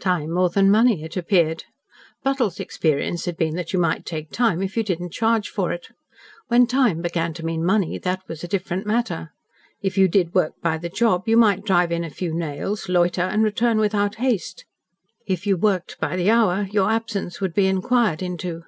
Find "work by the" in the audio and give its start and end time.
10.34-10.88